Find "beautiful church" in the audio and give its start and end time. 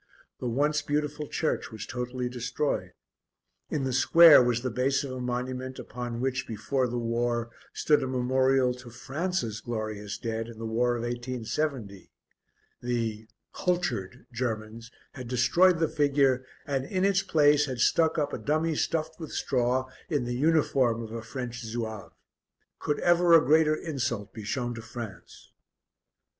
0.81-1.71